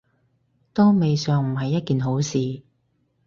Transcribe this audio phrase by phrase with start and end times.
[0.73, 2.63] 都未嘗唔係一件好事